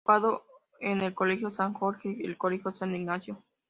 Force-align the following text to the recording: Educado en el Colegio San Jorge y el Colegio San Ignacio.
Educado 0.03 0.43
en 0.79 0.99
el 1.03 1.13
Colegio 1.13 1.51
San 1.51 1.73
Jorge 1.75 2.09
y 2.17 2.25
el 2.25 2.35
Colegio 2.35 2.73
San 2.73 2.95
Ignacio. 2.95 3.43